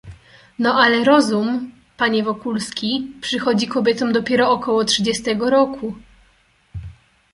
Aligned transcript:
"No, 0.59 0.73
ale 0.75 1.03
rozum, 1.03 1.71
panie 1.97 2.23
Wokulski, 2.23 3.13
przychodzi 3.21 3.67
kobietom 3.67 4.11
dopiero 4.13 4.51
około 4.51 4.83
trzydziestego 4.85 5.49
roku..." 5.49 5.95